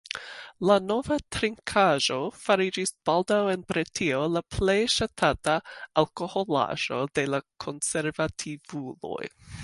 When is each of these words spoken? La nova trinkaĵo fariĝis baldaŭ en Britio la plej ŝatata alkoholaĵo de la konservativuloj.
La 0.67 0.75
nova 0.91 1.15
trinkaĵo 1.35 2.15
fariĝis 2.45 2.93
baldaŭ 3.09 3.37
en 3.55 3.65
Britio 3.73 4.21
la 4.37 4.41
plej 4.55 4.77
ŝatata 4.93 5.57
alkoholaĵo 6.03 7.03
de 7.19 7.27
la 7.35 7.41
konservativuloj. 7.67 9.23